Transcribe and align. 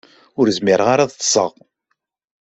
Ur 0.39 0.47
zmireɣ 0.57 0.87
ara 0.93 1.03
ad 1.05 1.13
ṭṭseɣ. 1.15 1.51